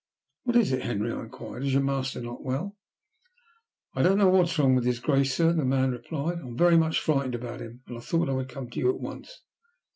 [0.45, 1.61] "What is it, Henry?" I inquired.
[1.63, 2.75] "Is your master not well?"
[3.93, 6.39] "I don't know what's wrong with his Grace, sir," the man replied.
[6.39, 8.99] "I'm very much frightened about him, and I thought I would come to you at
[8.99, 9.41] once."